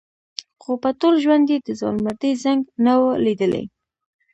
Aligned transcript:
خو 0.61 0.71
په 0.83 0.89
ټول 0.99 1.15
ژوند 1.23 1.45
یې 1.51 1.57
د 1.61 1.69
ځوانمردۍ 1.79 2.31
زنګ 2.43 2.61
نه 2.85 2.93
و 3.01 3.03
لیدلی. 3.25 3.65